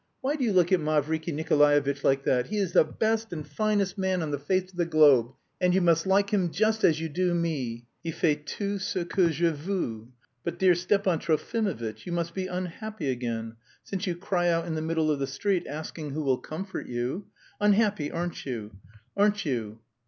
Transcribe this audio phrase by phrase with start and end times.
[0.21, 2.47] Why do you look at Mavriky Nikolaevitch like that?
[2.47, 5.81] He is the best and finest man on the face of the globe and you
[5.81, 7.85] must like him just as you do me!
[8.03, 10.07] Il fait tout ce que je veux.
[10.43, 14.81] But, dear Stepan Trofimovitch, you must be unhappy again, since you cry out in the
[14.81, 17.27] middle of the street asking who will comfort you.
[17.59, 18.71] Unhappy, aren't you?
[19.15, 19.81] Aren't you?"